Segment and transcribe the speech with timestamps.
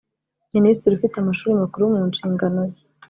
[0.55, 2.83] Minisitiri ufite Amashuri Makuru mu nshingano ze